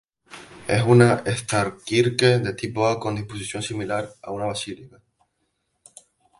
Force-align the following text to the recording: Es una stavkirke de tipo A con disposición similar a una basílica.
Es 0.77 0.81
una 0.93 1.09
stavkirke 1.41 2.31
de 2.47 2.55
tipo 2.61 2.87
A 2.87 2.99
con 2.99 3.17
disposición 3.19 3.61
similar 3.61 4.09
a 4.23 4.31
una 4.31 4.45
basílica. 4.45 4.99